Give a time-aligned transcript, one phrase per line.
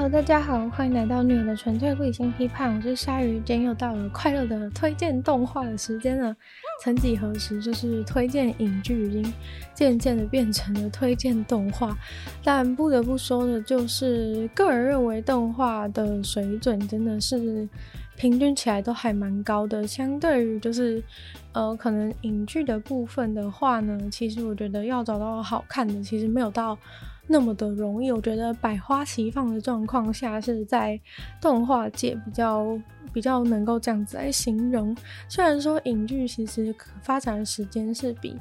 [0.00, 6.34] 哈喽大家好，欢迎来到女友的纯粹理性批判，我是鲨鱼，今天又到了快乐的推荐动画的时间了。
[6.82, 9.34] 曾几何时，就是推荐影剧已经
[9.74, 11.94] 渐渐的变成了推荐动画，
[12.42, 17.68] 但不得不说的就是，个人认为动画的水准真的是
[18.16, 21.04] 平均起来都还蛮高的，相对于就是
[21.52, 26.78] 呃，可能影剧的部分的话呢，其实我觉得要找到好看的，其实没有到。
[27.32, 31.00] 那么的容易，我觉得百花齐放的状况下，是在
[31.40, 32.76] 动画界比较
[33.12, 34.96] 比较能够这样子来形容。
[35.28, 38.36] 虽然说影剧其实可发展的时间是比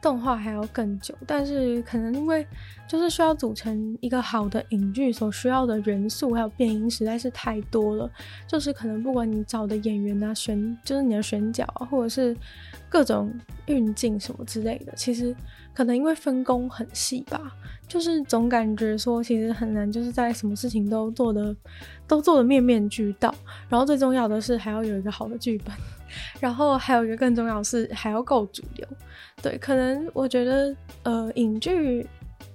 [0.00, 2.44] 动画还要更久，但是可能因为
[2.88, 8.10] 就是需要组成一个好的影剧所需要的元素还有变音实在是太多了，
[8.48, 12.36] 就是可能不管你找的演员啊选，就是你的选角啊，或者是
[12.88, 13.32] 各种
[13.66, 15.32] 运镜什么之类的，其实
[15.74, 17.52] 可能因为分工很细吧。
[17.88, 21.54] 就是总感觉说，其实很难，就是在什么事情都做的
[22.06, 23.34] 都做的面面俱到。
[23.68, 25.74] 然后最重要的是还要有一个好的剧本，
[26.40, 28.86] 然后还有一个更重要的是还要够主流。
[29.42, 32.06] 对，可能我觉得呃，影剧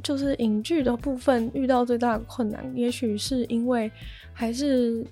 [0.02, 3.92] 就是影剧的部分遇到最大的困难，也许是因为
[4.34, 5.06] 还是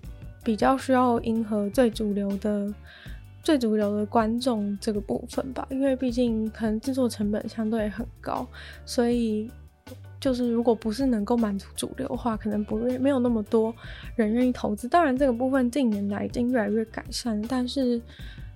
[0.44, 2.74] 比较需要迎合最主流的
[3.46, 5.66] 最主流的观众这个部分吧。
[5.72, 8.46] 因为毕竟可能制作成本相对很高，
[8.86, 9.50] 所以。
[10.18, 13.72] 就是如果不是能够满足主流的话，可能不会没有那么多
[14.16, 14.88] 人愿意投资。
[14.88, 18.02] 当然，这个部分近年来已经越来越改善，但是，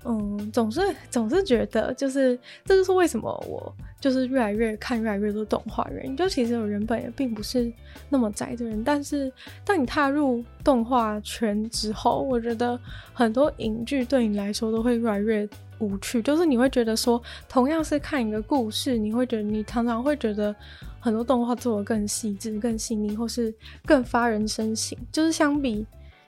[0.05, 6.15] 嗯，总是总是觉得，就是这就是为什么我就是越来越看越来越多动画原因。
[6.15, 7.71] 就其实我原本也并不是
[8.09, 9.31] 那么宅的人，但是
[9.65, 12.79] 当你踏入动画圈之后，我觉得
[13.13, 15.47] 很多影剧对你来说都会越来越
[15.79, 16.21] 无趣。
[16.21, 20.55] 就是你会觉得说，同样是看一个故事，你会觉得你常常会觉得。
[21.01, 24.99] 很多动画做的更细致、更细腻，或是更发人深省。
[25.13, 25.85] 就是相比，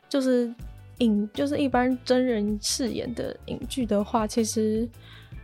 [0.08, 0.50] 就是
[1.02, 4.88] 影，就是一般真人饰演的影剧的话，其实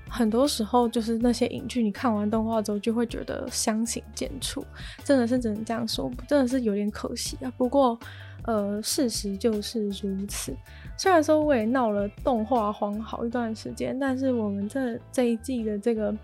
[0.09, 4.63] 很多时候就是那些影剧，你看完动画之后就会觉得相形见绌，
[5.03, 7.51] 真的是只能这样说，真的是有点可惜啊。
[7.57, 7.99] 不过，
[8.45, 10.55] 呃，事实就是如此。
[10.97, 16.15] 虽然说我也闹了动画荒好一段时间，但是我们这这一季的这个。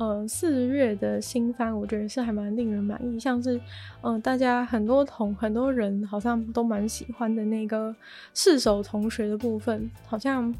[0.00, 3.58] 呃，四月的新番，我觉得是还蛮令人满意，像是，
[4.00, 7.94] 嗯、呃，大家很多同很多人好像都蛮喜欢的那个
[8.32, 10.54] 四手同学的部分，好像，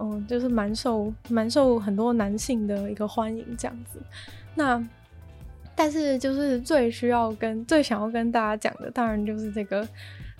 [0.00, 4.00] 嗯、就是蛮受蛮受很多男性的一个欢迎这样子。
[4.56, 4.84] 那，
[5.76, 9.86] 但是就是最需要跟最想要跟大家讲的，当然就是这个。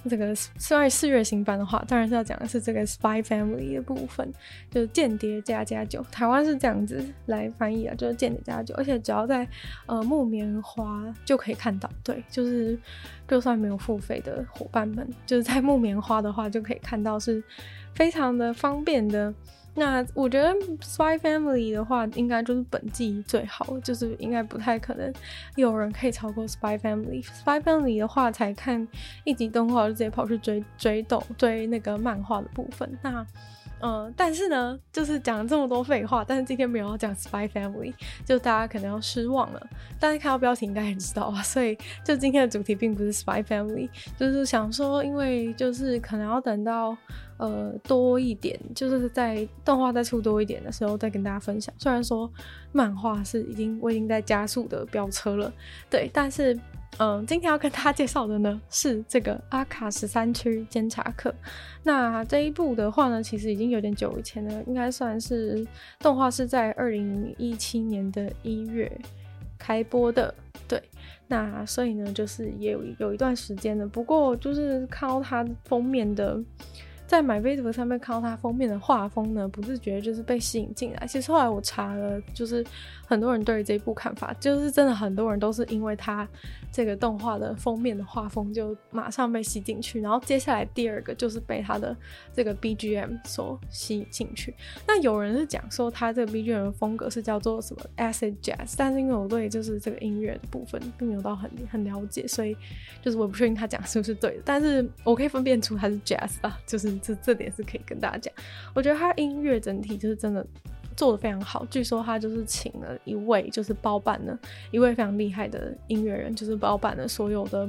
[0.09, 4.33] 这个虽然四月新番的话，当然是要讲的是这个《Spy Family》的部分，
[4.71, 9.47] 就是《间谍加加酒》，台湾是这样子来翻译啊，就是《间谍家家酒》，而且只要在
[9.87, 12.79] 呃木棉花就可以看到，对，就是
[13.29, 17.43] 就算没有付费的伙伴们，就是在木棉花的话就可以看到，是
[17.95, 19.33] 非常的方便的。
[19.75, 20.51] 那我觉得
[20.81, 25.11] 《Spy Family》的话，应该就是本季最好，就是应该不太可能
[25.57, 27.25] 有人可以超过《Spy Family》。
[27.43, 28.87] 《Spy Family》的话，才看
[29.25, 32.99] 一集动画就直接跑去追追动追那个漫画的部分。
[33.03, 33.27] 那
[33.85, 37.93] 嗯、但是呢，就是讲了这么多废话，但是今天没有要讲《Spy Family》，
[38.25, 39.67] 就大家可能要失望了。
[39.99, 46.97] 但是看到标题应该也知道啊，所以就今天的主题并不是《Spy Family》，就是想说，因为就是可能要等到。
[47.43, 51.75] 呃，多一点，就是在动画再出多一点的时候再跟大家分享。
[51.77, 52.31] 虽然说
[52.71, 55.53] 漫画是已经我已经在加速的飙车了，
[55.91, 56.57] 对，但是
[56.99, 61.35] 嗯、今天要跟大家介绍的呢是这个阿卡十三区监察课。
[61.83, 65.67] 那这一部的话呢，其实已经有点久以前了，应该算是
[65.99, 68.89] 动画是在二零一七年的一月
[69.59, 70.33] 开播的，
[70.69, 70.81] 对。
[71.27, 73.85] 那所以呢，就是也有有一段时间了。
[73.85, 76.41] 不过就是看到它封面的。
[77.13, 81.07] 在 My Vivo 上面看到它封面的画风呢，不自觉就是被吸引进来。
[81.07, 82.65] 其实后来我查了，就是
[83.13, 86.27] 很多人对于这一部看法，就是真的很多人都是因为它
[86.73, 90.01] 这个动画的封面的画风就马上被吸进去。
[90.01, 91.95] 然后接下来第二个就是被它的
[92.33, 94.55] 这个 BGM 所吸引进去。
[94.87, 102.57] 那有人是讲说它这个 BGM 的风格是叫做什么 Acid Jazz，但是因为我对就是这个音乐的部分并没有到很很了解，所以
[103.03, 104.43] 就是我不确定他讲是不是对的。
[104.45, 106.93] 但是我可以分辨出它是 Jazz 啊，就是。
[107.03, 108.33] 这这点是可以跟大家讲，
[108.75, 110.47] 我觉得他音乐整体就是真的
[110.97, 111.67] 做的非常好。
[111.71, 114.39] 据说他就是请了一位，就是包办了
[114.71, 117.69] 一位非常厉害的音乐人，就是包办了所有的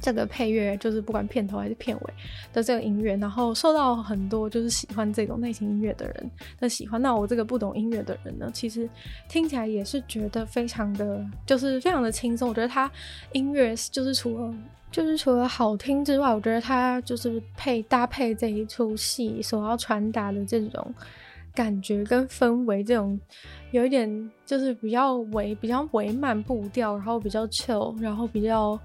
[0.00, 2.14] 这个配乐就是不管片头还是片尾
[2.54, 7.00] 的这个音乐，然后受到很多就是喜欢这种类型音乐的人的喜欢。
[7.02, 8.88] 那我这个不懂音乐的人呢，其实
[9.28, 12.48] 听起来也是觉得非常的，就是非常的轻松。
[12.48, 12.90] 我觉得他
[13.32, 14.54] 音乐就是除了
[14.90, 20.94] 就是除了好听之外，我觉得他就是配搭配这一出戏所要传达的这种
[21.54, 23.18] 感觉跟氛围，这种
[23.70, 28.78] 有一点就是比较唯比较唯慢步调，然后比较 chill，然后比较。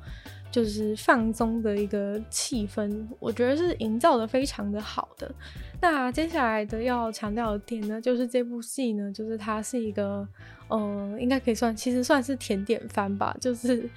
[0.56, 5.30] 就是放松的一个气氛，我觉得是营造的非常的好的。
[5.82, 10.26] 那接下来的要强调的点呢，就是这部戏呢，就是它是一个，
[10.70, 13.36] 呃，应该可以算，其实算是甜点番吧。
[13.42, 13.90] 就是，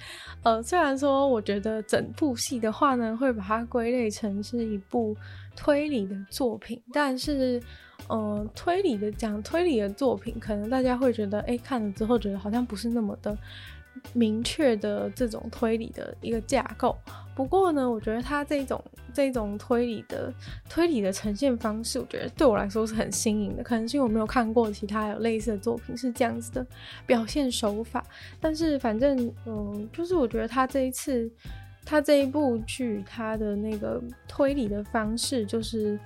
[0.43, 5.15] 呃，虽然说我觉得整部戏的话呢，会把它归类成是一部
[5.55, 7.61] 推理的作品，但是，
[8.09, 13.37] 呃，推理的讲推理的作品，可能大家会觉得，哎，看了之后觉得好像不是那么的。
[14.13, 16.97] 明确的这种推理的一个架构，
[17.35, 20.33] 不过呢，我觉得他这种这种推理的
[20.69, 23.63] 推理的呈现方式，我觉得对我来说是很新颖的。
[23.63, 26.65] 可能是因为我没有看过其他有类似的作品是这样子的
[27.05, 28.03] 表现手法，
[28.39, 31.31] 但是反正嗯，就是我觉得他这一次。
[31.85, 35.97] 他这一部剧，他的那个推理的方式，就是，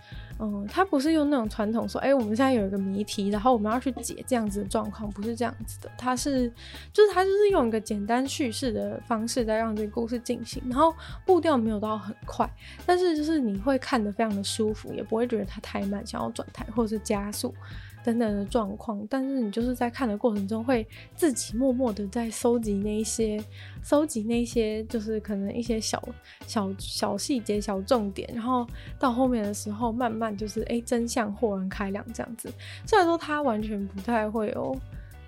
[0.45, 5.89] 嗯，他不是用那种传统说，哎、我们现在有一个谜题，然后我们要去解这样子的状况，不是这样子的。
[5.97, 6.51] 他是，
[6.91, 10.93] 就是他就是用一个简单叙事的方式在让这个故事进行，然后
[11.25, 12.49] 步调没有到很快，
[12.85, 17.55] 但是就是你会看得非常的舒服，也不会觉得它太慢，想要转台或者是加速。
[18.03, 20.85] 等等的状况，但是你就是在看的过程中，会
[21.15, 23.41] 自己默默的在收集那一些，
[23.81, 26.01] 收集那些，就是可能一些小
[26.45, 28.67] 小小细节、小重点，然后
[28.99, 32.51] 到后面的时候，慢慢就是哎、真相豁然开朗这样子。
[32.85, 34.77] 虽然说他完全不太会有，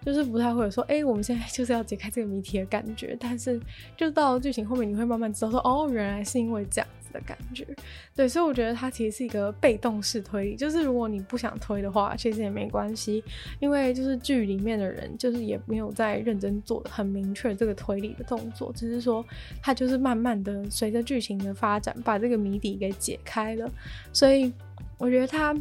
[0.06, 3.60] 就是不太会有说，哎、我们现在就是要解开这个谜题的感觉，但是
[3.96, 6.88] 就到剧情后面，你会慢慢知道说，哦，原来是因为这样。
[7.16, 7.66] 的感觉，
[8.14, 13.24] 对，所以我觉得它其实是一个被动式推理，就是如果你不想推的话，其实也没关系，
[13.60, 19.26] 因为就是剧里面的人就是也没有在认真做的很明确这个推理的动作，只是说
[19.62, 23.72] 他就是慢慢的随着剧情的发展把这个谜底给解开了，
[24.12, 24.52] 所以
[24.98, 25.56] 我觉得他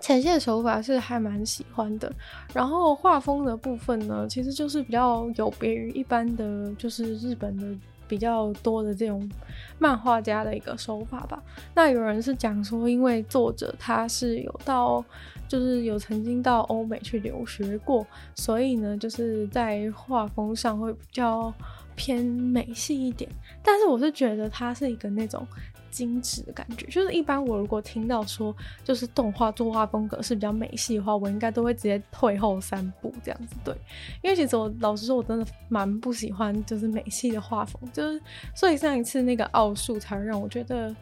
[0.00, 2.12] 呈现手法是还蛮喜欢的，
[2.52, 7.66] 然后画风的部分呢，其实就是比较有别于一般的就是日本的。
[8.08, 9.30] 比较多的这种
[9.78, 11.40] 漫画家的一个手法吧。
[11.74, 15.04] 那有人是讲说，因为作者他是有到，
[15.46, 21.52] 就是有曾经到欧美去留学过，所以呢，就是在画风上会比较
[21.94, 23.30] 偏美系一点。
[23.62, 25.46] 但是我是觉得他是一个那种。
[25.90, 28.54] 精致的感觉，就是一般我如果听到说
[28.84, 33.56] 就是动画作画风格是比较美系的话，我应该都会直接退后三步这样子。
[33.64, 33.74] 对，
[34.22, 38.20] 因为其实我老实说，我真的蛮不喜欢就是美系的画风，就是
[38.54, 40.94] 所以上一次那个奥数才让我觉得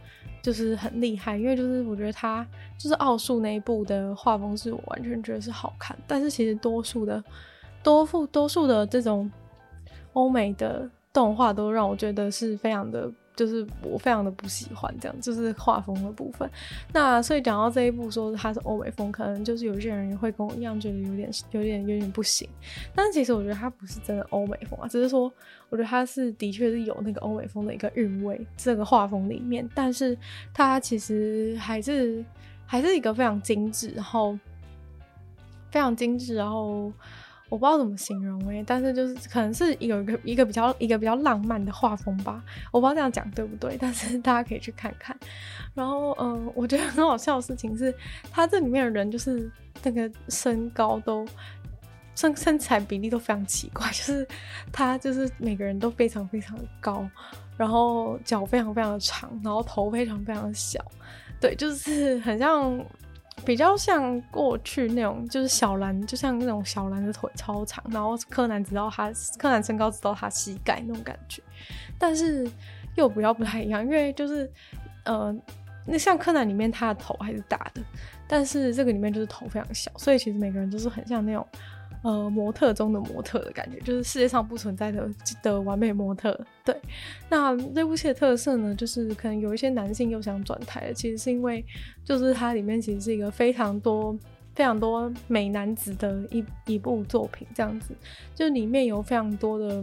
[0.43, 2.47] 就是很厉害，因为就是我觉得他
[2.79, 7.23] 就是奥数那一部的画风是我完全觉得是好看，但是其实多数的
[7.83, 9.31] 多数多数的这种
[10.12, 13.11] 欧美的动画都让我觉得是非常的。
[13.37, 16.50] 就是我非常的不喜欢这样，就是画风的部分。
[16.93, 22.49] 那所以讲到这一部，说它是欧美风，可能就是有些人也会跟我一样觉得有点、有点、有点不行。
[22.94, 25.31] 但是其实我觉得它不是真的欧美风啊，只是说
[25.69, 29.69] 我觉得它是的确是有那个欧美风的一个韵味，这个画风里面。
[29.75, 30.17] 但是
[30.55, 32.25] 它其实还是
[32.65, 34.38] 还是一个非常精致，然后
[35.71, 36.91] 非常精致，然后。
[37.49, 45.17] 我不知道怎么形容诶、但是就是可能是有一个一个比较一个比较浪漫的画风吧，我不知道这样讲对不对，但是大家可以去看看。
[45.75, 47.95] 然后，嗯、我觉得很好笑的事情是，
[48.31, 49.50] 他这里面的人就是
[49.83, 51.25] 那个身高都
[52.15, 54.26] 身身材比例都非常奇怪，就是
[54.73, 57.09] 他就是每个人都非常非常的高，
[57.57, 60.85] 然后脚非常非常的长，然后头非常非常的小，
[61.41, 62.85] 对，就是很像。
[63.45, 71.43] 比较像过去那种，就是小兰，就像那种小兰的腿超长，然后柯南知道他柯南身高知道他膝盖那种感觉，
[71.99, 72.50] 但是
[72.95, 74.50] 又比较不太一样，因为就是
[75.05, 75.35] 呃，
[75.87, 77.83] 那像柯南里面他的头还是大的，
[78.26, 81.47] 但是这个里面就是头非常小，所以其实每个人都是很像那种。
[82.03, 85.09] 呃，模特中的模特的感觉，就是世界上不存在的
[85.43, 86.38] 的完美模特。
[86.65, 86.76] 对，
[87.29, 91.65] 那这部戏的特色呢，就是可能有一些男性又想转台，其实是因为
[92.05, 94.17] 就是它里面其实是一个非常多
[94.55, 97.93] 非常多美男子的一一部作品，这样子，
[98.35, 99.83] 就里面有非常多的，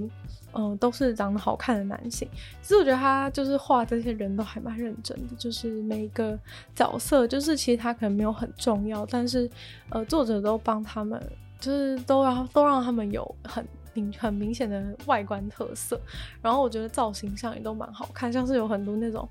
[0.53, 2.27] 嗯、呃，都是长得好看的男性。
[2.61, 6.39] 其实我觉得他就是画这些人都还蛮认真的，就是每一个
[6.73, 9.49] 角色，就是其实他可能没有很重要，但是
[9.89, 11.21] 呃，作者都帮他们。
[11.63, 15.97] 就是都让都让他们有很明很明显的外观特色，
[16.41, 19.27] 然后我觉得造型上也都蛮好看，像是有很多那种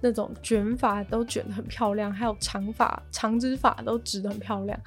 [0.00, 4.78] 那种卷发都卷得很漂亮，还有长发长直发都直得很漂亮。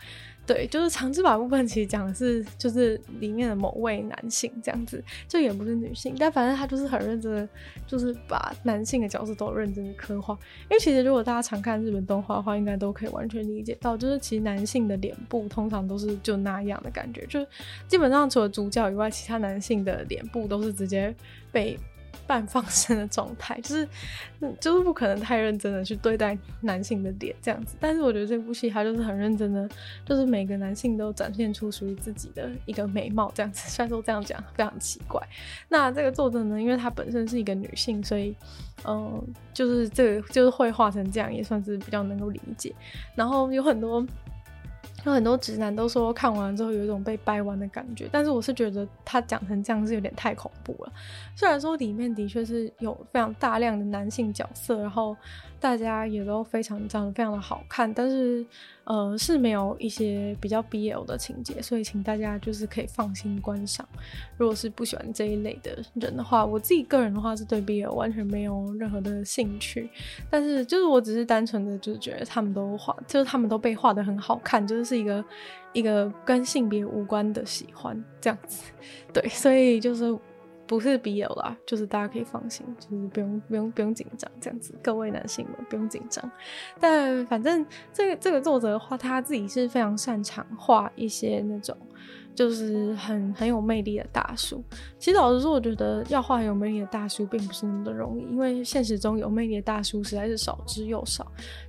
[0.45, 7.47] 对，就是长直发部分，其实讲的是就是里面的某位男性这样子，就也不是女性，但反正他就是很认真的，
[7.85, 10.33] 就是把男性的角色都认真的刻画。
[10.63, 17.45] 因为其实如果大家常看日本动画的话，应该都可以完全理解到，就是其实男性的脸部通常都是就那样的感觉，就
[17.87, 21.13] 基本上除了主角以外，其他男性的脸部都是直接
[21.51, 21.77] 被。
[22.29, 23.89] 半放生的状态，就是，
[24.61, 27.75] 就是不可能太认真的去对待男性的脸这样子。
[27.79, 29.67] 但是我觉得这部戏它就是很认真的，
[30.05, 33.63] 就是每个男性都展现出属于自己的一个美貌这样子。
[33.67, 35.19] 虽然说这样讲非常奇怪，
[35.69, 38.35] 那这个作者呢，因为她本身是一个女性，所以，
[38.85, 39.19] 嗯，
[39.51, 42.71] 就是这个就是会画成这样，也算是比较能够理解。
[43.15, 44.05] 然后有很多。
[45.05, 50.91] 有很多直男都说看完之后有一种被掰弯的感觉，但是我是觉得他讲成这样是有点太恐怖了。
[51.35, 55.15] 虽然说里面的确是有非常大量的男性角色，然后
[55.59, 58.45] 大家也都非常长得非常的好看，但是。
[58.85, 63.87] 呃，是没有一些比较 BL 的情节，所以请大家就是可以放心观赏。
[64.35, 69.87] 如果是不喜欢这一类的人的话，我自己个人的话是对 BL 完全没有任何的兴趣。
[70.27, 75.23] 但是就是我只是单纯的就是觉得他们都画，就是他们都被画的很好看，就是是一个
[75.71, 78.71] 一个跟性别无关的喜欢这样子。
[79.13, 80.17] 对，所以就是。
[80.69, 86.31] 不是 BL 啦，就是大家可以放心，就是不用不用不用紧张这样子，各位男性们不用紧张。
[86.79, 91.75] 但反正这个这个作者的话，他自己是非常擅长画一些那种
[92.35, 94.63] 就是很很有魅力的大叔。
[94.99, 101.25] 其实老实说，我觉得要画很有魅力的大叔并不是那么的容易，因为现实中有魅力的大叔实在是少之又少。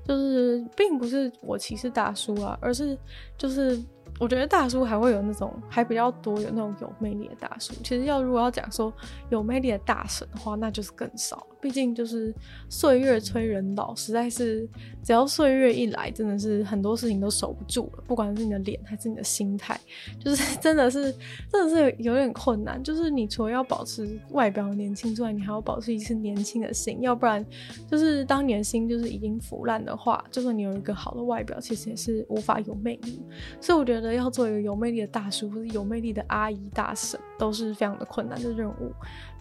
[0.06, 2.98] 就是并不是我歧视大叔啊，而是
[3.38, 3.82] 就是。
[4.20, 7.72] 我觉得大叔还会有那种还比较多，有那种有魅力的大叔。
[7.82, 8.92] 其实要如果要讲说
[9.30, 11.56] 有魅力的大神的话，那就是更少了。
[11.60, 12.34] 毕竟就是
[12.68, 14.68] 岁月催人老，实在是
[15.02, 18.04] 只要岁月一来，真的是很多事情都守不住了。
[18.06, 19.78] 不管是你的脸还是你的心态，
[20.18, 21.14] 就是 真的是
[21.52, 22.82] 真的是有点困难。
[22.82, 27.44] 就是你除了要保持外表年轻之外，你还要保持一次年轻的心，要不然
[27.90, 33.20] 就是当你的心就是已经腐烂的话，就算你有一个好的外表，其实也是无法有魅力。
[33.60, 38.92] 所以我觉得要做一个有魅力的大叔或者有魅力的阿姨大婶，都是非常的困难的任务。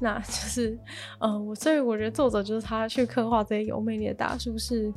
[0.01, 0.79] 那就是，
[1.19, 4.93] 呃，我所以我觉得作者就是他去刻画这些有魅力的大叔是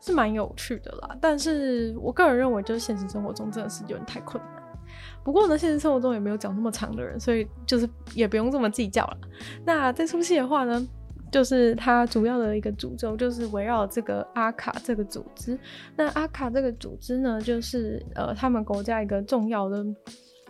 [0.00, 1.16] 是蛮有趣的啦。
[1.20, 4.62] 但是我个人认为，就是现实生活中真的是有点太困难。
[5.22, 9.16] 不过呢，现实生活中也没有讲那么长的人，所以就是也不用这么计较了。
[9.64, 10.86] 那这出戏的话呢，
[11.32, 15.58] 就是它主要的一个主轴就是围绕这个阿卡这个组织。
[15.96, 19.84] 那阿卡这个组织呢，就是呃他们国家一个重要的。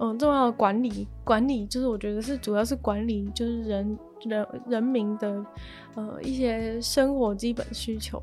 [0.00, 3.96] 嗯，重要的管理管理就是我觉得是主要是管理，就是人
[4.28, 5.44] 人人民的
[5.94, 8.22] 呃一些生活基本需求。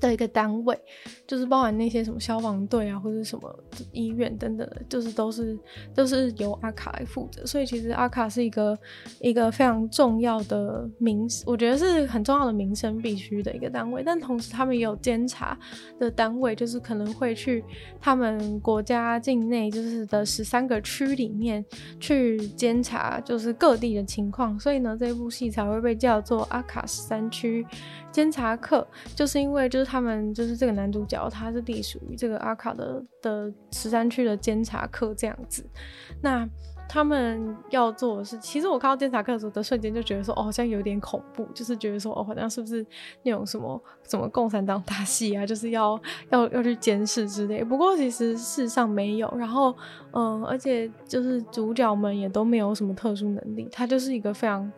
[0.00, 0.78] 的一个单位，
[1.26, 5.58] 就是包含那些什么消防队啊，或者什么医院等等的，就是都是
[5.94, 7.44] 都是由阿卡来负责。
[7.46, 8.78] 所以其实阿卡是一个
[9.20, 14.02] 一个非常重要的民，我觉得是很重要的民生必须的一个单位。
[14.04, 15.58] 但同时他们也有监察
[15.98, 17.64] 的单位，就是可能会去
[17.98, 21.64] 他们国家境内就是的十三个区里面
[21.98, 24.60] 去监察，就是各地的情况。
[24.60, 27.66] 所以呢，这部戏才会被叫做阿卡十三区
[28.12, 29.85] 监察课，就是因为就是。
[29.86, 35.64] 他们就是这个男主角，他是隶属于这个阿卡的的十三区的监察课这样子。
[36.20, 36.48] 那
[36.88, 42.84] 他们要做的是，其实我看到监察课的时候的瞬间就觉得说，哦，好像有点恐怖，就是觉得说，哦，好像是不是
[43.22, 46.00] 那种什么什么共产党大戏啊，就是要
[46.30, 47.64] 要要去监视之类。
[47.64, 49.32] 不过其实事实上没有。
[49.36, 49.74] 然后，
[50.12, 54.70] 嗯，而且就是主角们也都没有什么特殊能力，他就是一个非常。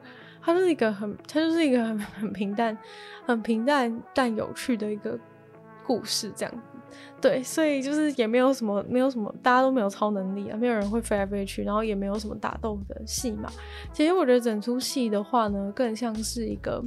[0.49, 2.77] 它是一个很，它就是一个很 很平淡、
[3.27, 5.19] 很平淡但有趣的一个
[5.87, 6.79] 故事，这样子。
[7.21, 13.51] 对，所以就是也没有什么，没有什么，大家都没有超能力啊，没有人会飞来飞去，然后也没有什么打斗的戏嘛。
[13.93, 16.83] 其实我觉得整出戏的话呢，更像是一个，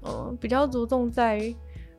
[0.00, 1.38] 呃，比较着重在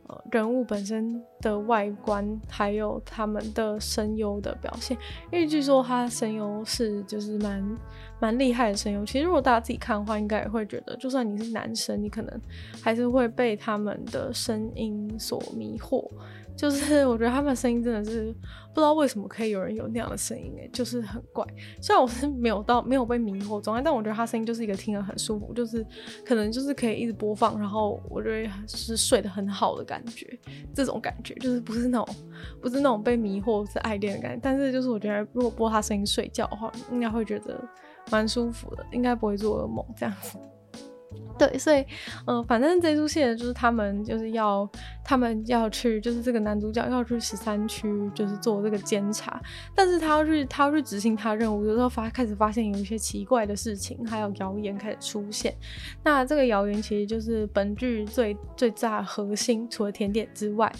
[0.07, 0.21] 呃。
[0.29, 4.97] 人物本身的外观，还有他们的声优的表现，
[5.31, 7.77] 因为据说他声优是就是蛮
[8.19, 9.05] 蛮厉害的声优。
[9.05, 12.41] 其实如果大家自己看的话，应该也会觉得，就算你是男生，你可能
[12.81, 16.07] 还是会被他们的声音所迷惑。
[16.55, 18.33] 就是我觉得他们声音真的是
[18.73, 21.45] 不知道为什么可以有人有那样的声音诶，就是很怪。
[21.79, 25.85] 虽然我是没有到没有被迷惑中，但我觉得他声音就是一个听得很舒服，就是
[26.25, 30.27] 可能就是可以一直播放，然后我觉得是睡得很好的感觉。
[30.73, 32.15] 这种感觉就是不是那种
[32.61, 37.59] 不是那种被迷惑是爱恋的感觉，但是就是我觉得如果播他声音睡觉的话，应该会觉得
[38.11, 40.37] 蛮舒服的，应该不会做噩梦这样子。
[41.39, 41.85] 对，所以，
[42.25, 44.67] 嗯、反正这出戏，就是他们就是要，
[45.05, 49.39] 他们要去，就是这个男主角要去十三区，就是做这个监察，
[49.75, 55.53] 但是他要去，他要去执行他任务，有时候发开始发现有一些奇怪的事情，还有谣言开始出现。
[56.03, 60.71] 那这个谣言其实就是本剧最最炸核心，除了甜点之外，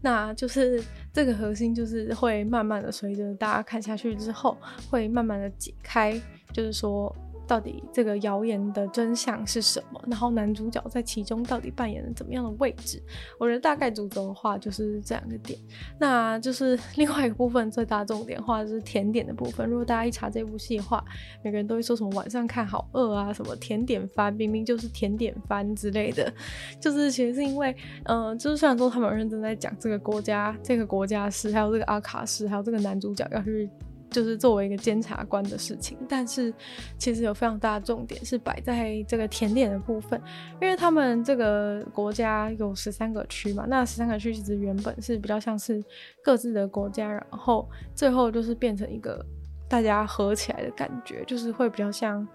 [0.00, 4.56] 那就是这个核心就是会慢慢的随着大家看下去之后，
[4.90, 6.20] 会慢慢的解开，
[6.52, 7.14] 就是说。
[7.48, 10.00] 到底这个谣言的真相是什么？
[10.06, 13.02] 然后男主角在其中到底扮演了怎么样的位置？
[13.40, 15.58] 我觉得大概主轴的话就是这两个点。
[15.98, 19.66] 那就是另外一个部分最大重点的话就是甜点的部分。
[19.68, 21.02] 如果大家一查这部戏的话，
[21.42, 26.30] 每个人都会说什么晚上看好饿啊，什么甜点番，明明就是甜点番之类的。
[26.78, 27.74] 就是其实是因为，
[28.04, 33.70] 嗯、就是虽然说他们认真在讲这个国家，这个国家是还有这个阿卡斯，还有这个男主角要去。
[34.10, 36.52] 就是作为一个监察官的事情，但是
[36.96, 40.20] 其实有非常大的重点是摆在这个甜点的部分，
[40.60, 45.82] 因为他们这个国家有十三个区嘛，那十三个区其实原本是比较像是
[46.22, 49.24] 各自的国家，然后最后就是变成一个
[49.68, 52.26] 大家合起来的感觉，就是会比较像，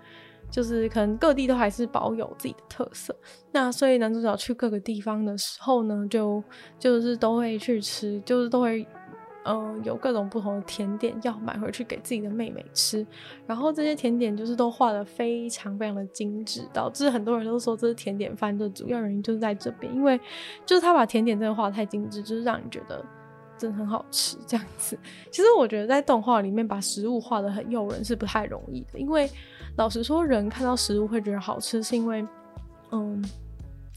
[0.51, 3.15] 就是可能各地都还是保有自己的特色。
[3.51, 6.43] 那所以男主角去各个地方的时候呢，就
[6.77, 8.87] 就是都会去吃，就是都会。
[9.45, 13.05] 嗯，有各种不同的甜点要买回去给自己的妹妹吃，
[13.45, 20.19] 然后这些甜点就是都画得非常非常的精致，导致很多人都说这是甜点番的主要原因就是在这边，因为
[20.65, 23.03] 就是他把甜点真的画得太精致，就是让你觉得
[23.57, 24.97] 真的很好吃这样子。
[25.29, 29.29] 其实我觉得在动画里面把食物画得很诱人是不太容易的，因为
[29.75, 32.25] 老实说，人看到食物会觉得好吃，是因为
[32.91, 33.23] 嗯。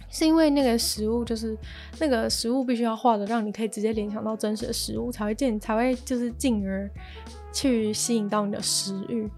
[0.09, 1.57] 是因为那个食物就是
[1.99, 6.91] 那个食物必须要画的，让你可以直接联想到真实的食物，才会进才会就是进而
[7.53, 9.31] 去吸引到你的食欲。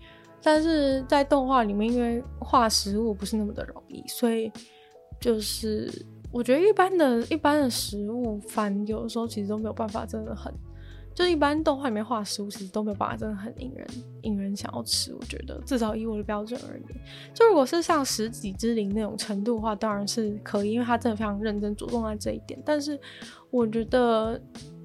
[0.43, 4.53] 但是在动画里面，因为画食物不是那么的容易，所以
[5.21, 5.93] 就是
[6.31, 10.53] 我觉得一般的一般的食物反有的时候其实都没有办法，真的很。
[11.19, 13.85] 就一般动画里面画食物，其实都没有办法，真的很引人
[14.23, 15.13] 引人想要吃。
[15.13, 16.89] 我觉得至少以我的标准而言，
[17.35, 22.63] 就如果是像食戟之灵那种程度的话，当然是可以，因为他真的非常认真，着重在这一点。
[22.65, 22.97] 但是
[23.51, 24.41] 我觉得。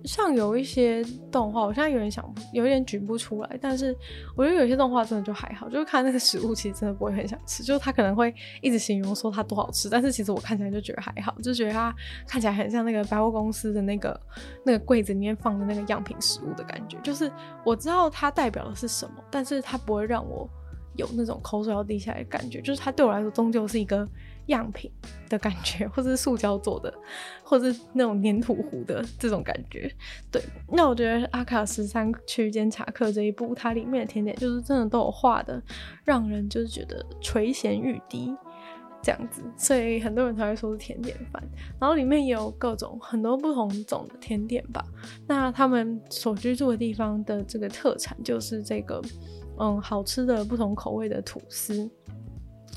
[0.06, 3.58] 像有一些动画，我现在有点想，有点举不出来。
[3.62, 3.96] 但是
[4.36, 7.64] 我觉得有些动画真的就还好，就是看那个食物，其实真的不会很想吃。
[7.64, 11.96] 就是他可能会一直形容说它多好吃，但是其实我看起来就觉得还好，就觉得它
[12.28, 14.20] 看起来很像那个百货公司的那个
[14.66, 16.98] 那个柜子里面放的那个样品食物的感觉。
[17.02, 17.32] 就是
[17.66, 20.50] 我知道它代表的是什么，但是它不会让我
[20.96, 22.62] 有那种口水要滴下来的感觉。
[22.62, 24.08] 就是它对我来说，终究是一个。
[24.48, 24.92] 样品
[25.30, 26.94] 的感觉， 或是塑胶做的，
[27.44, 29.90] 或是那种黏土糊的这种感觉。
[30.32, 35.62] 对，那我觉得《阿卡十三区监察课》这一部，它里面的甜点就是真的都有画的，
[36.04, 38.36] 让人就是觉得垂涎欲滴
[39.02, 41.42] 这样子，所以很多人才会说是甜点番。
[41.80, 44.84] 然后里面也有各种很多不同种的甜点吧。
[45.28, 49.02] 那他们所居住的地方的这个特产就是这个，
[49.58, 51.90] 嗯，好吃的不同口味的吐司。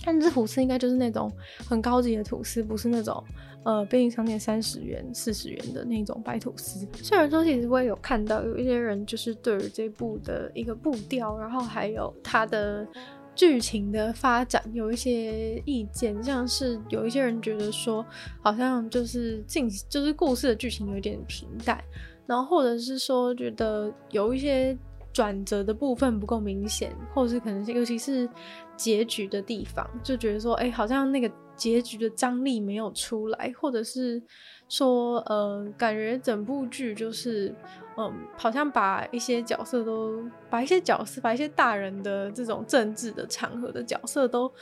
[0.07, 1.31] 但是吐司应该就是那种
[1.69, 3.23] 很高级的吐司，不是那种
[3.65, 6.87] 呃便利商店三十元、四十元的那种白吐司。
[7.03, 12.87] 虽然说其实我也有看到有一些人就是对于这部的一个步调，然后还有它的
[13.35, 18.07] 剧情的发展有一些意见，像是有一些人觉得说
[18.41, 21.83] 好像就是进就是故事的剧情有点平淡，
[22.27, 24.79] 然后或者是说觉得有一些。
[25.17, 28.29] 转折的部分不够明显，或者是可能是尤其是
[28.77, 34.23] 结局的地方，就觉得说，哎、好像那个结局的张力没有出来，或者是
[34.69, 37.55] 说，呃，感觉整部剧就是，
[37.97, 44.53] 嗯，好像把一些角色都，把一些角色，把一些大人的这种政治的场合的角色都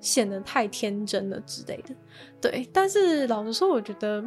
[0.00, 1.94] 显得太天真了之类的。
[2.42, 4.22] 对，但是老实说，我觉得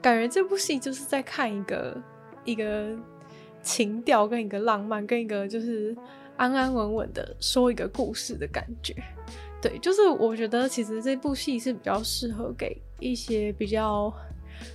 [0.00, 2.00] 感觉这部戏就是在看一个
[2.44, 2.96] 一个。
[3.68, 5.94] 情调跟一个浪漫，跟一个就是
[6.38, 8.94] 安安稳稳的说一个故事的感觉，
[9.60, 14.10] 对，就是我觉得其实这部戏是比较适合给一些比较。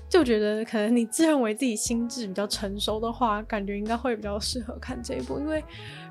[0.08, 5.38] 就觉得可能你自认为自己心智比较成熟的话，感觉应该会比较适合看这一部。
[5.40, 5.62] 因为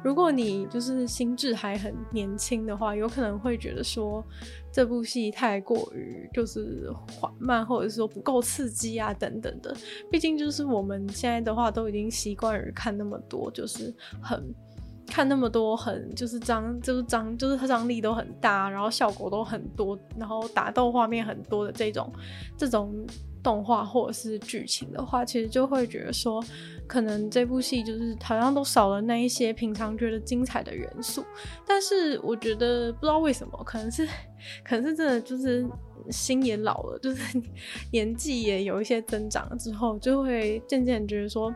[0.02, 4.22] 如果你就是心智还很年轻的话，有可能会觉得说
[4.72, 9.76] 这部戏太过于就是缓慢，或者是说不够刺激啊等等的。
[10.10, 14.42] 毕竟就是我们现在的话都已经习惯于看那么多，就是很
[15.06, 22.10] 看那么多很就是张就是张就是它张力都很大，然后效果都很多，然后打斗画面很多的这种
[22.56, 23.06] 这种。
[23.42, 26.40] 动画或者是剧情的话，其实就会觉得说，
[26.86, 31.24] 可能这部戏就是好像都少了那一些平常觉得精彩的元素。
[31.66, 34.06] 但是我觉得不知道为什么，可能是
[34.64, 35.66] 可是真的就是
[36.10, 37.40] 心也老了，就是
[37.92, 41.54] 年纪也有一些增长了之后，就会渐渐觉得说。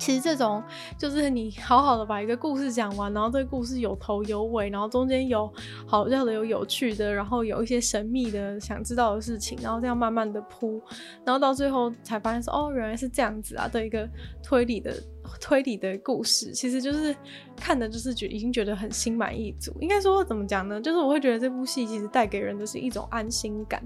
[0.00, 0.62] 其实这种
[0.96, 5.52] 就是你好好的把一个故事讲完，然后这个故事有头有尾，然后中间有
[5.88, 10.80] 好笑的、有有趣的，然后有一些神秘的想知道的事情，然后这样慢慢的铺，
[11.24, 14.08] 然后到最后才发现说，哦，原来是这样子啊的一个
[14.40, 14.94] 推理的。
[15.40, 17.14] 推理的故事其实就是
[17.56, 19.72] 看的，就是觉已经觉得很心满意足。
[19.80, 20.80] 应该说怎么讲呢？
[20.80, 23.82] 就是我会觉得这部戏其实带给人的是一种安心感，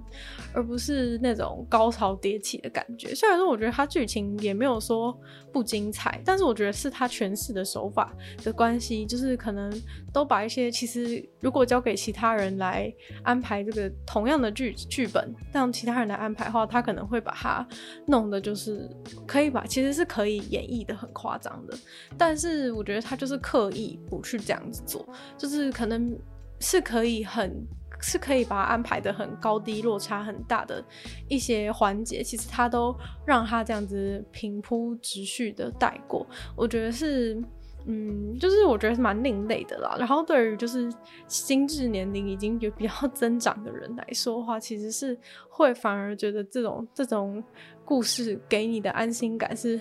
[0.55, 3.15] 而不是那种高潮迭起的感觉。
[3.15, 5.19] 虽然说我觉得它剧情也没有说
[5.53, 9.73] 不精彩，但是我觉得是它诠释的手法的关系，就是可能
[10.13, 17.67] 都把一些其实如果交给其他人来安排这个同样的剧剧本，让其他人来安排的话，他可能会把它
[18.07, 18.89] 弄的就是
[19.27, 21.32] 可以把其实是可以演绎的很夸。
[21.33, 21.79] 夸张的，
[22.19, 25.07] 但是我觉得他就是刻意不去这样子做，
[25.39, 26.15] 就是可能
[26.61, 27.67] 是可以很
[28.03, 30.85] 是可以把它安排的很高低落差很大的
[31.29, 36.27] 一些环节，其实他都让他这样子平铺直叙的带过。
[36.55, 37.43] 我觉得是，
[37.87, 39.97] 嗯，就是我觉得是蛮另类的啦。
[39.99, 40.93] 然后对于就是
[41.27, 45.19] 心智年龄已经有比较增长的人来说的话，其实是
[45.49, 47.43] 会反而觉得这种这种
[47.87, 49.81] 故事给你的安心感是。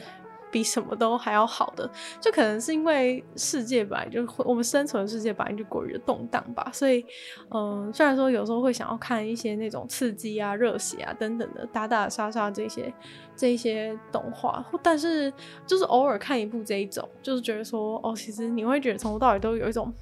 [0.51, 7.03] 比什么都还要好的，就可能是因为世界本来就我们生存的世界本来就过于的动荡吧，所以，
[7.49, 12.93] 嗯、虽然说有时候会想要看一些那种刺激啊、热血啊等等的打打杀杀这些
[13.35, 15.31] 这些动画，但是
[15.65, 19.93] 就是偶尔看一部这一种，就是觉得说，哦，其实你会觉得从头到尾都有一种。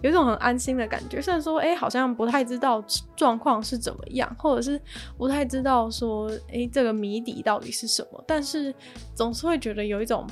[0.00, 2.80] 有一种很安心的感觉，虽然说，哎、好像不太知道
[3.16, 4.80] 状况是怎么样，或者是
[5.16, 8.72] 不太知道说，哎、这个谜底到底是什么，但是
[9.14, 10.24] 总是会觉得有一种，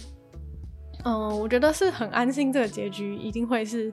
[1.04, 3.92] 嗯、我觉得是很安心，这个结局一定会是，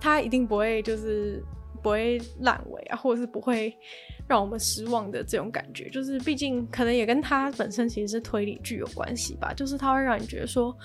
[0.00, 1.40] 它一定不会就是
[1.80, 3.72] 不会烂尾啊，或者是不会
[4.26, 10.76] 让我们失望的这种感觉，就是毕竟可能也跟它本身其实是推理剧有关系吧，就是它会让你觉得说，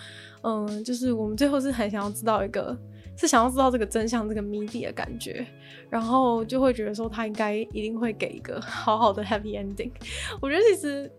[0.43, 2.77] 嗯、就是我们最后是很想要知道一个。
[3.17, 5.45] 是想要知道这个真相，这个谜底的感觉，
[5.89, 9.91] 然后就会觉得说他应该一定会给一个 好好的 happy ending。
[10.39, 11.11] 我觉得其实，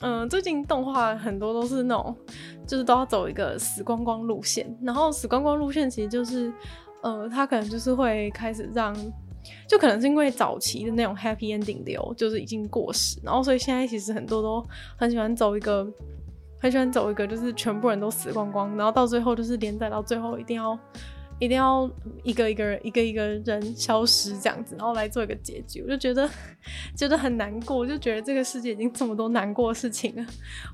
[0.00, 2.16] 嗯、最近动画很多都是那种，
[2.66, 6.50] 就是都要走一个死光光路线，然后死光光路线其实就是，
[7.02, 8.96] 呃，他可能就是会开始让，
[9.68, 15.86] 就可能是因为早期的那种 happy ending 流就是已经过时，然后所以现在其实很多都很喜欢走一个，
[16.58, 20.78] 很喜欢走一个就是全部人都死光光，然后到最后就是连载到最后一定要。
[21.40, 21.90] 一定要
[22.22, 26.28] 一个一个人一个一个人消失这样子，然后来做一个结局，我就觉得
[26.96, 30.26] 觉得很难过，就觉得这个世界已经这么多难过的事情了，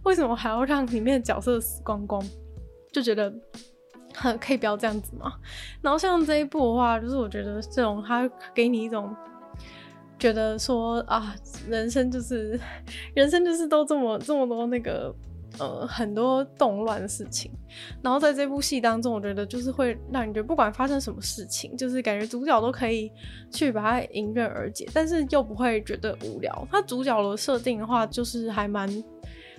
[0.05, 2.23] 为什么还要让里面的角色死光光？
[2.92, 3.33] 就觉得
[4.14, 5.33] 很可以不要这样子嘛。
[5.81, 9.14] 然后像这一部的话，就是我觉得这种它给你一种
[10.18, 11.35] 觉得说啊，
[11.68, 12.61] 人生就是
[13.14, 15.14] 人生就是都这么这么多那个。
[15.59, 17.51] 呃，很多动乱的事情，
[18.03, 23.11] 然后在这部戏当中，我觉得就是会让你觉得不管发生什么事情，就是感觉主角都可以
[23.51, 26.67] 去把它迎刃而解，但是又不会觉得无聊。
[26.71, 28.89] 它主角的设定的话，就是还蛮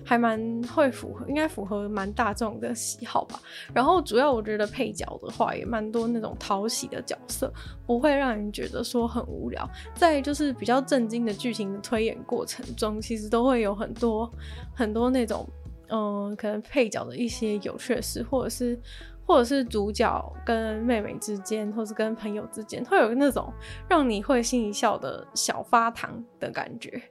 [0.04, 0.40] 还蛮
[0.74, 3.38] 会符合，应该符合蛮大众的喜好吧。
[3.74, 7.52] 然后主要我觉得配角的话也蛮多那种讨喜的角色，
[7.86, 9.68] 不会让人觉得说很无聊。
[9.94, 14.28] 在就是比较震惊的剧情的推演过程中，其实都会有很多
[14.74, 15.46] 很多那种。
[15.92, 18.80] 嗯，可能配角的一些有趣的事，或者是，
[19.26, 23.52] 或者是主角跟妹妹之间，或是跟朋友之间，会有那种
[23.90, 27.02] 让你会心一笑的小发糖的感觉。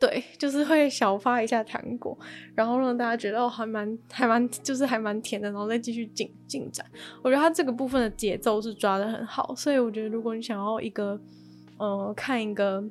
[0.00, 2.18] 对，就是会小发一下糖果，
[2.56, 6.84] 然后让大家觉得哦，还蛮还蛮，就是还蛮甜的，然后再继续进进展。
[7.22, 11.16] 我觉得他这个部分的节奏是抓得很好，所以我觉得如果你想要一个，
[11.78, 12.82] 呃，看一个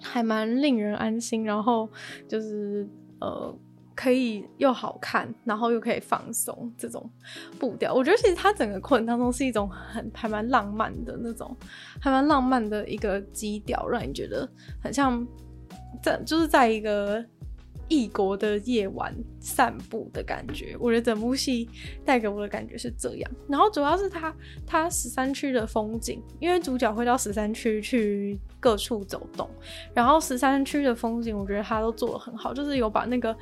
[0.00, 1.86] 还蛮令人安心，然后
[2.26, 2.88] 就是
[3.20, 3.54] 呃。
[3.94, 7.10] 可以又好看，然后又可以放松这种
[7.58, 11.56] 步调，我觉得其实它整个过程当中是一种很还蛮浪漫的那种，
[12.00, 14.48] 还蛮浪漫的一个基调，让你觉得
[14.82, 15.26] 很像
[16.02, 17.24] 在就是在一个。
[17.94, 21.70] 异国的夜晚散步的感觉，我觉得整部戏
[22.04, 23.30] 带给我的感觉是这样。
[23.48, 24.34] 然后主要是他
[24.66, 29.48] 他十三区的风景，因为主角会到十三区去各处走动，
[29.94, 33.36] 然后十三区的风景，我觉得他都做的很好，就是有把那个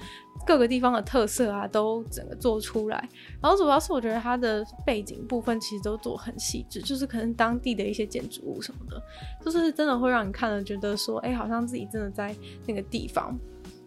[0.47, 3.09] 各个地方的特色啊都整个做出来。
[3.41, 9.03] 然后主要是我觉得它的背景部分其实都做很细致，就是可能当地的一些建筑物什么的，
[9.43, 12.37] 就是真的会让你看了觉得说，哎、好像自己真的在
[12.67, 13.38] 那个地方。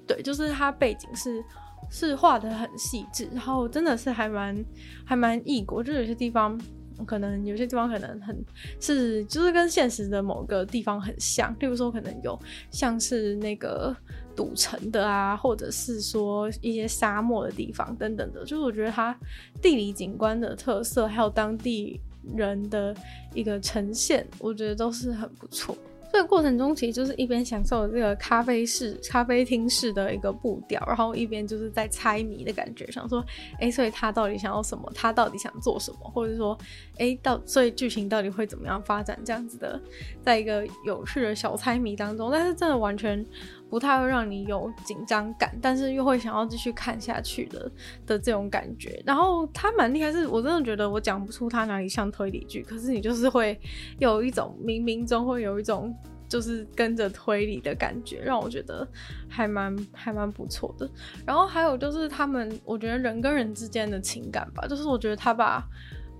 [0.08, 1.44] 对，就是它背景是
[1.90, 4.66] 是画的很细致，然后真的是还蛮
[5.06, 6.60] 还蛮异国，就有些地方。
[7.06, 8.34] 可能有些地方可能很
[8.80, 12.40] 是，就是跟现实的某个地方很像，例如说可能有
[12.72, 13.94] 像是那个
[14.34, 19.14] 赌城的啊，或者是说一些沙漠的地方等等的，就是我觉得它
[19.62, 22.00] 地理景观的特色，还有当地
[22.34, 22.96] 人的
[23.34, 25.78] 一个呈现，我觉得都是很不错。
[26.16, 33.22] 这个过程中，其实就是一边享受这个咖啡室、咖啡厅式的一个步调，然后一边就是在猜谜的感觉，想说，
[33.60, 34.90] 哎，所以他到底想要什么？
[34.96, 36.10] 他到底想做什么？
[36.10, 36.58] 或者说，
[36.98, 39.20] 哎，到所以剧情到底会怎么样发展？
[39.26, 39.80] 这样子的，
[40.22, 43.26] 在一个有趣的小猜谜当中，但是真的完全。
[43.68, 47.70] 不太会让你有紧张感，但是又会想要继续看下去的
[48.06, 49.02] 的这种感觉。
[49.04, 53.60] 然后他蛮厉害，是我真的觉得我讲不出他哪里像推理剧，可是你就是会
[53.98, 55.94] 有一种冥冥中会有一种
[56.30, 58.88] 就是跟着推理的感觉，让我觉得
[59.28, 60.90] 还蛮还蛮不错的。
[61.26, 65.68] 然后还有就是他们，我觉得人跟人之间的情感吧，就是我觉得他把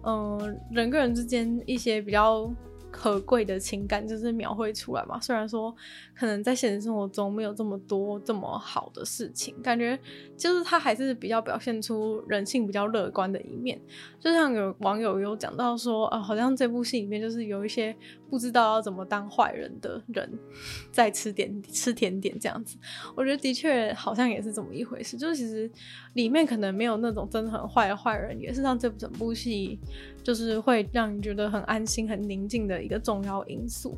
[0.06, 2.52] 嗯、人跟人之间一些比较。
[2.98, 5.76] 可贵的情感就是描绘出来嘛，虽然说
[6.18, 10.00] 可能在现实生活中没有这么多这么好的事情，感觉
[10.38, 13.78] 就是他还是比较表现出人性比较乐观的一面。
[14.18, 17.94] 就像有网友有讲到说，啊，好像这部戏里面就是有一些
[18.30, 20.30] 不知道要怎么当坏人的人
[20.92, 22.78] 在吃点吃甜点这样子。
[23.16, 25.70] 我觉得的确好像也是这么一回事，就是其实
[26.14, 29.80] 里面可能没有那种真的很坏的坏人，也是让这整部戏。
[30.24, 33.96] 就是会让你觉得很安心、很宁静的一个重要因素。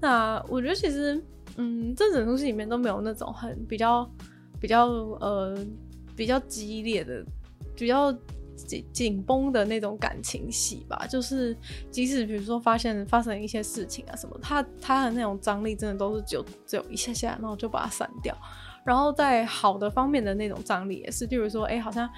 [0.00, 1.22] 那我觉得其实，
[1.58, 4.10] 嗯，这整部戏里面都没有那种很比较、
[4.58, 4.86] 比较
[5.20, 5.54] 呃
[6.16, 7.22] 比较激烈的、
[7.74, 8.10] 比较
[8.56, 11.06] 紧紧绷的那种感情戏吧。
[11.08, 11.56] 就是
[11.90, 18.36] 即使比如说发现发生一些事情啊什么，他他的那种张力真的都是只有只有一下下，然后就把它删掉。
[18.84, 22.08] 然后在好的方面的那种张力也是，比如说，哎，好像。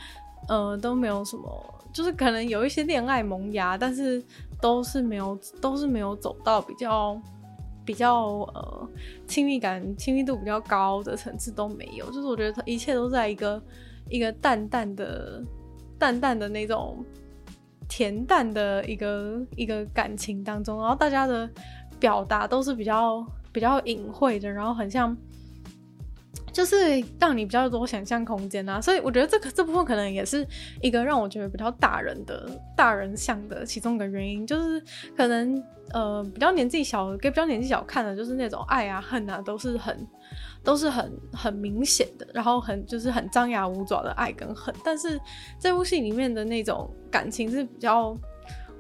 [0.47, 4.23] 呃，都没有什么，就是可能有一些恋爱萌芽，但是
[4.63, 7.21] 都是没有，都是没有走到比较
[7.85, 8.25] 比较
[8.55, 8.89] 呃
[9.27, 12.07] 亲密感、亲密度比较高的层次都没有。
[12.13, 13.63] 就是我觉得一切都在一个
[14.09, 15.43] 一个淡淡的、
[15.99, 17.05] 淡淡的那种
[17.89, 21.49] 恬淡的一个一个感情当中，然后大家的
[21.99, 25.17] 表达都是比较比较隐晦的，然后很像。
[26.51, 26.77] 就是
[27.21, 30.45] 让你比较多想象空间啊，所以我觉得这个这部分可能也是
[30.83, 34.83] 一个让我觉得比较大人的大人向的其中一个原因，就是
[35.17, 40.05] 可能呃比较年纪小给比较年纪小看的，就是那种爱啊恨啊都是很
[40.63, 45.21] 都是很很明显的，然后很就是很张牙舞爪的爱跟恨，但是
[45.59, 48.19] 这部戏里面的那种感情是比较。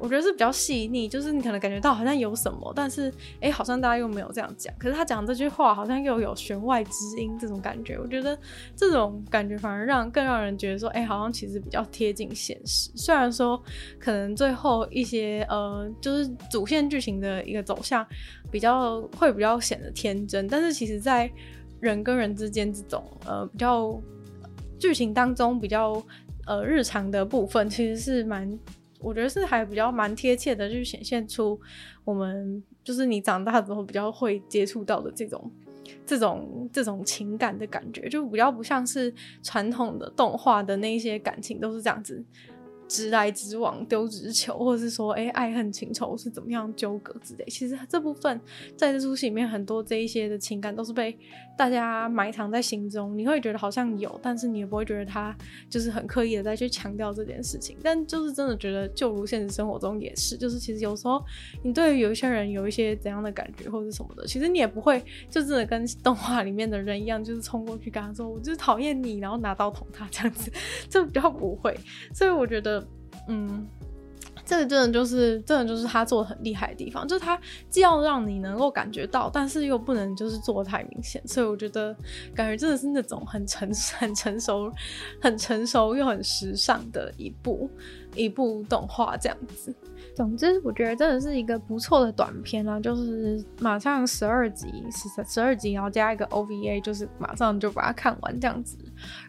[0.01, 4.73] 我觉得是比较细腻，就是你可能感觉到好像有什么，但是哎，好像大家又没有这样讲。
[4.79, 7.99] 可是他讲这句话好像又有弦外之音这种感觉。
[7.99, 8.38] 我觉得
[8.77, 12.93] 这种感觉反而让更让人觉得说，哎，好像其实比较贴近现实。
[12.95, 13.61] 虽然说
[13.99, 18.07] 可能最后一些呃，就是主线剧情的一个走向
[18.53, 21.29] 比较会比较显得天真，但是其实在
[21.81, 24.01] 人跟人之间这种呃比较
[24.79, 26.03] 剧情当中比较
[26.47, 28.59] 呃日常的部分，其实是蛮。
[29.01, 31.57] 我觉得是还比较蛮贴切的，就显现出
[32.05, 35.49] 我们就是你长大之后比较会接触到的这种、
[36.05, 42.21] 这种、这种情感的感觉，就比较不像是传统的动画的那些感情都是这样子。
[42.88, 47.44] 直来直往丢直球，或者是说，哎、爱恨情仇是怎么样纠葛之类。
[47.44, 48.40] 其实这部分
[48.77, 51.16] 在这出戏里面，很多这一些的情感都是被
[51.57, 53.16] 大家埋藏在心中。
[53.16, 55.37] 你会觉得好像有，但是你也不会觉得他
[55.68, 57.77] 就是很刻意的再去强调这件事情。
[57.83, 61.22] 但就是真的觉得，就如现实生活中也是，就是其实有时候
[61.62, 70.51] 你对于有一些人有一些怎样的感觉或者什么的，其实你也不会就真的跟动画里面的人一样，就是冲过去跟他说，我就是讨厌你，然后拿刀捅他这样子，
[70.88, 71.79] 就比较不会。
[72.14, 72.78] 所以我觉得。
[73.29, 73.67] 嗯，
[74.45, 77.38] 这个真的就是，真的就是他做的很厉害的地方，就是他
[77.71, 81.95] 既要让你能够感觉到，但是又不能就是做的太明显，所以我觉得
[82.35, 84.73] 感觉真的是那种很成很成熟、
[85.21, 87.71] 很成熟又很时尚的一部
[88.14, 89.75] 一部动画这样子。
[90.19, 98.77] 总之，我觉得真的是一个不错的短片啦，就是马上十二集，十十二集，然后加一个 OVA，就是马上就把它看完这样子。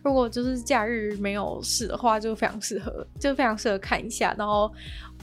[0.04, 4.71] 如果就是假日没有事的话，就非常适合，就非常适合看一下，然后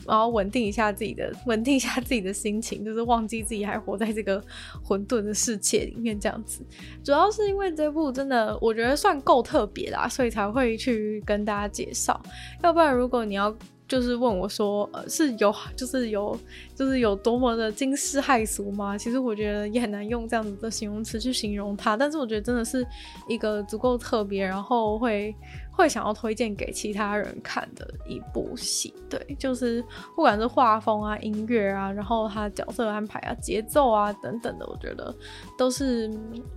[0.07, 4.41] 然后稳定一下自己的，稳定一下自己的心情，就是忘记自己还活在这个
[4.85, 6.65] 混沌的世界里面这样子。
[7.03, 12.23] 主要是因为这部真的我觉得算够特别啦，所以才会去跟大家介绍。
[12.63, 13.53] 要不然如果你要
[13.89, 16.39] 就是问我说，呃，是有就是有
[16.75, 18.99] 就是有多么的惊世骇俗吗？
[18.99, 22.87] 其实我觉得也很难用这样子的形容词去形容它，但是我觉得真的是
[23.29, 25.35] 一个足够特别，然后会
[25.71, 28.93] 会想要推荐给其他人看的一部戏。
[29.09, 29.81] 对，就是
[30.17, 35.15] 不管是画风啊、音乐啊，然后它角色安排啊、节奏啊等等的，我觉得
[35.57, 36.11] 都是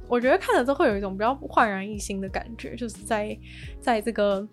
[0.07, 3.37] 我觉得看了都会有一种比较焕然一新的感觉，就是在
[3.79, 4.47] 在这个。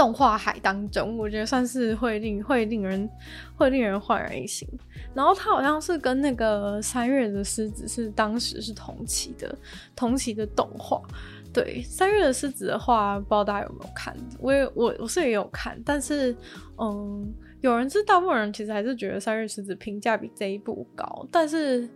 [0.00, 3.06] 动画海当中，我觉得算是会令会令人
[3.54, 4.66] 会令人焕然一新。
[5.12, 9.54] 然后它好像是跟那个三月的狮子是当时是同期的
[9.94, 11.02] 同期的动画。
[11.52, 14.16] 对，三月的狮子的话，不知道大家有没有看？
[14.38, 16.34] 我也我我是也有看，但是
[16.78, 21.28] 嗯，有人是大部分人其实还是觉得三月狮子评价比这一部高。
[21.30, 21.86] 但是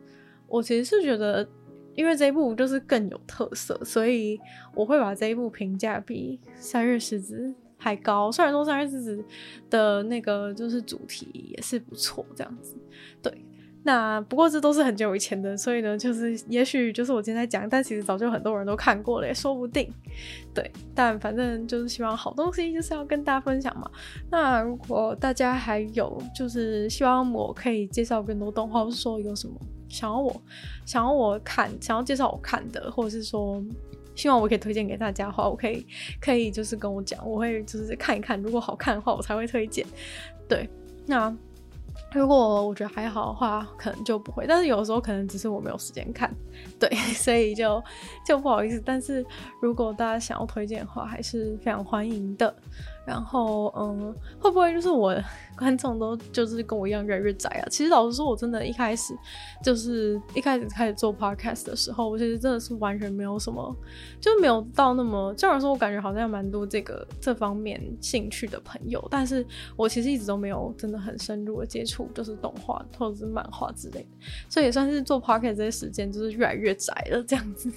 [0.46, 1.48] 我其实是觉得，
[1.94, 4.38] 因为这一部就是更有特色，所以
[4.74, 7.54] 我会把这一部评价比三月狮子。
[7.84, 9.22] 还高，虽然说三月狮子
[9.68, 12.74] 的那个就是主题也是不错，这样子，
[13.20, 13.30] 对。
[13.86, 19.92] 那不过这都是很久以前的，所以呢，就是也许就是我今天在讲，但其实早就很多人都看过了，也说不定。
[20.54, 23.90] 对，但反正就是希望好东西就是要跟大家分享嘛。
[24.30, 29.54] 那如果大家还有就是希望我可以介绍更多动画，或是说有什么
[29.90, 30.42] 想要我
[30.86, 33.62] 想要我看，想要介绍我看的，或者是说。
[34.14, 35.86] 希望我可以推荐给大家的话，我可以
[36.20, 39.84] 可以就是跟我讲，我会就是看一看，如果好看的话，我才会推荐。
[40.48, 40.68] 对，
[41.06, 41.34] 那
[42.14, 44.46] 如果我觉得还好的话，可能就不会。
[44.46, 46.32] 但是有时候可能只是我没有时间看，
[46.78, 47.82] 对， 所以就
[48.24, 48.80] 就不好意思。
[48.84, 49.24] 但是
[49.60, 52.54] 如果大家想要推荐的话，还是非常欢迎的。
[53.06, 55.14] 然后，嗯，会不会就是我
[55.58, 57.68] 观众都就是跟我一样越来越宅啊？
[57.68, 59.14] 其实老实说，我真的一开始
[59.62, 63.76] 就是一开始开始做 podcast 的时候，我其实真的是完全没有什么，
[64.22, 69.46] 就没有到那么，这样说，我感觉好像蛮多这个这方面兴趣的朋友，但是
[69.76, 74.08] 我其实一直都没有真的很深入的接触，就是动画或者是漫画之类的，
[74.48, 77.70] 所以也算是做 p o c k e t 这些时间就是越来越窄了这样子。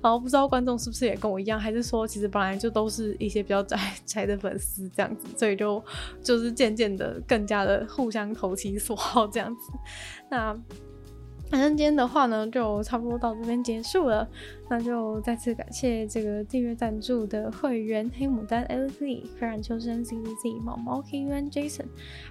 [0.00, 4.88] 然后不知道观众是不是也跟我一样，还是说其实本来就都是一些比较窄窄 的粉丝。
[4.94, 5.82] 这样子，所以就
[6.22, 9.72] 就是渐渐的更加的互相投其所好这样子，
[10.30, 10.56] 那。
[11.52, 14.26] 反正今天的话呢，就差不多到这边结束了。
[14.70, 21.84] 那就再次感谢这个订阅赞助的会员黑牡丹 LZ、飞染秋生 CCZ、毛毛 KUN Jason，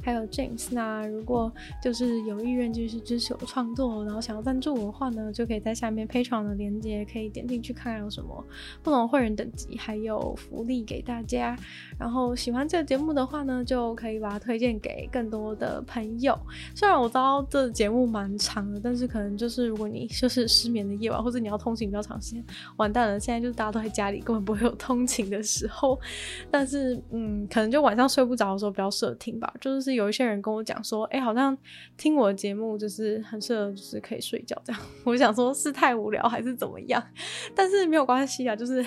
[0.04, 0.70] 还有 James。
[0.72, 1.54] 那如果
[1.84, 8.44] 就是有意愿继续支持我创作，然后想要赞助我的话呢，就可以在下面 Patreon 的链接可以点进去看看有什么
[8.82, 11.56] 不同会员等级，还有福利给大家。
[12.00, 16.36] 然后喜欢这个节目的话呢，就可以把它推荐给更多的朋友。
[16.74, 22.46] 虽然我知道这节目蛮长的，但是可能就是如果你就是失眠的夜晚，或者你要通勤比较长时间，
[22.78, 23.20] 完蛋了。
[23.20, 26.00] 现在就是大家都在家里，根本不会有通勤的时候。
[26.50, 29.54] 但是，嗯，可能就晚上睡不着的时候比较适合听吧。
[29.60, 31.58] 就是有一些人跟我讲说，哎、好像
[31.98, 34.82] 听我的节目就是很适合，就是可以睡觉这样。
[35.04, 37.04] 我想说，是太无聊还是怎么样？
[37.54, 38.86] 但是没有关系啊，就是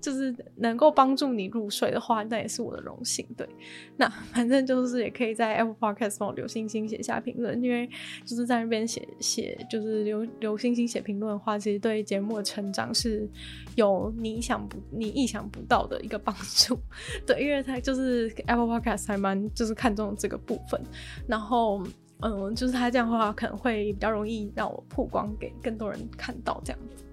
[0.00, 3.26] 就是能够帮助你入睡的话，那也是我的荣幸。
[3.36, 3.48] 对，
[3.96, 7.88] 那反正就是也可以在 Apple Podcast 帮我留星星、写下评论，因为
[8.26, 9.53] 就是在那边写写。
[9.70, 13.28] 就是留留星星写评论的话，其实对节目的成长是
[13.74, 16.78] 有你想不你意想不到的一个帮助。
[17.26, 20.80] 对，因为它就是 Apple Podcast 还蛮就是看重这个部分。
[21.26, 21.82] 然后，
[22.20, 27.04] 嗯，就是他这样的话可能会比较容易让我曝光给更多人看到这样子。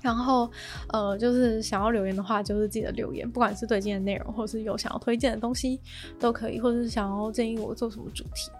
[0.00, 0.50] 然后，
[0.88, 5.80] 呃，就是想要留言的话，就是记得留言，不管是对今天的内容，或是有想要推荐的东西
[6.18, 8.50] 都可以，或者是想要建议我做什么主题。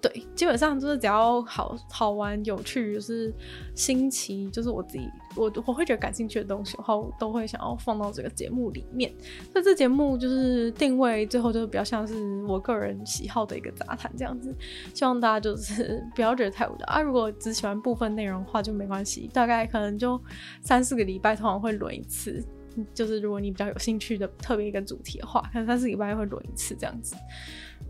[0.00, 3.32] 对，基本上就是只要好好玩、有趣，就是
[3.74, 9.12] 新奇，就是我自己我我会觉得感兴趣的东西，然后都会想要放到这个节目里面。
[9.52, 14.54] 那这节目就是定位，最后就是比较像是我个人喜好的一个杂谈这样子。
[14.92, 17.00] 希望大家就是 不要觉得太无聊啊。
[17.00, 20.20] 如果只喜欢部分内容的话，就没关系，大概可能就
[20.60, 22.44] 三四个礼拜通常会轮一次。
[22.92, 27.14] 就是如果你比较有兴趣的特别一个主题的话，可能三四礼拜会轮一次这样子。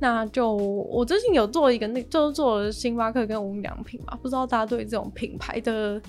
[0.01, 6.01] 那就我最近有做一个，那就是做了星巴克跟无印良品嘛，不知道大家对这种品牌的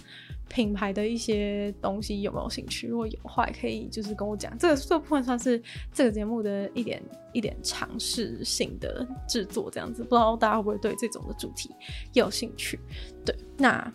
[0.49, 2.87] 品牌的一些东西有没有兴趣？
[2.87, 4.57] 如果有话，可以就是跟我讲。
[4.57, 5.61] 这个这部分算是
[5.93, 11.69] 这个节目的一点一点尝试性的制作这样子，不知道大家会不会对这种的主题
[12.13, 12.79] 有兴趣？
[13.23, 13.93] 对，那。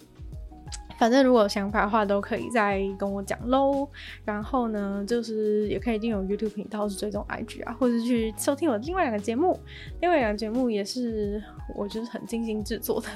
[1.01, 3.89] 反正如果有想法的话，都可以再跟我讲喽。
[4.23, 9.59] 然后呢，就是也可以订阅 YouTube 频道，是追踪 IG 啊，或者去收听我的另外两个节目。
[10.03, 11.43] 另外两个节目也是
[11.75, 13.09] 我就是很精心制作的。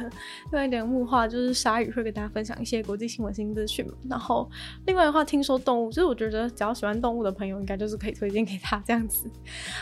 [0.51, 3.93] 另外两个的话，就是鲨鱼会跟大家分享一些国际新闻新资讯嘛。
[4.09, 4.51] 然后
[4.87, 9.29] 另外的话，听说动物，就是我觉得只要喜欢动物的朋友，应该就是可以推荐给他这样子。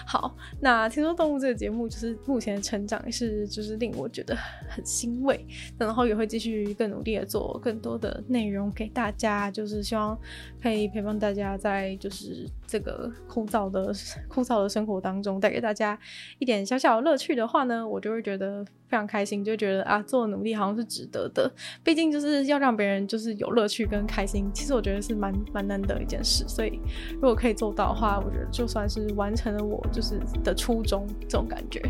[0.05, 4.37] 好，那听说动物这个节目，就是目前的成长也是就是令我觉得
[4.69, 5.47] 很欣慰。
[5.79, 7.92] 然后也会继续更努力的做更多。
[7.99, 10.19] 的内容给大家，就是希望
[10.63, 13.93] 可以陪伴大家在就是这个枯燥的
[14.29, 15.99] 枯燥的生活当中，带给大家
[16.39, 21.51] 一点小小的乐趣的话呢，我就会觉得非常开心，就觉得啊，做努力好像是值得的。
[21.83, 26.45] 毕竟就是要让别人就是有乐趣跟开心，其实我觉得是蛮蛮难得一件事。
[26.47, 26.79] 所以
[27.15, 31.83] 如果可以做到的话，我觉得就算是完成了我就是的初衷这种感觉。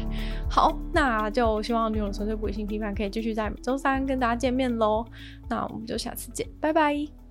[0.48, 5.05] 好，那就希望女友纯粹不理性批判可以继续在周三跟大家见面喽。
[5.53, 7.22] 那我们就下次见，拜拜。